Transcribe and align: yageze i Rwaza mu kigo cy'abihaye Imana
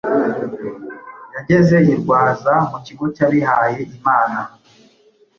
yageze 1.35 1.75
i 1.91 1.93
Rwaza 1.99 2.53
mu 2.69 2.77
kigo 2.85 3.05
cy'abihaye 3.15 3.79
Imana 3.97 4.39